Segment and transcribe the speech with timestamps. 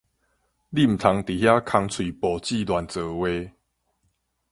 [0.03, 0.13] 你毋通佇遐
[1.63, 3.53] 空喙哺舌亂造話